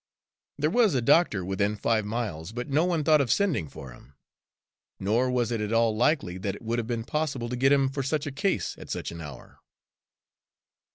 [0.57, 4.15] There was a doctor within five miles, but no one thought of sending for him,
[4.99, 7.87] nor was it at all likely that it would have been possible to get him
[7.87, 9.59] for such a case at such an hour.